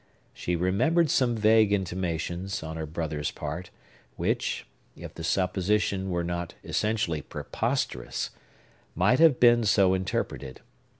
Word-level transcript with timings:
She 0.33 0.55
remembered 0.55 1.11
some 1.11 1.35
vague 1.35 1.71
intimations, 1.71 2.63
on 2.63 2.75
her 2.75 2.87
brother's 2.87 3.29
part, 3.29 3.69
which—if 4.15 5.13
the 5.13 5.23
supposition 5.23 6.09
were 6.09 6.23
not 6.23 6.55
essentially 6.63 7.21
preposterous—might 7.21 9.19
have 9.19 9.39
been 9.39 9.63
so 9.63 9.93
interpreted. 9.93 10.61